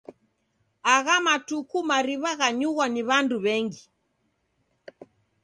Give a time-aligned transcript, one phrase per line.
[0.95, 3.83] Agha matuku kunywa mariw'a ghanyughwa ni w'andu w'engi.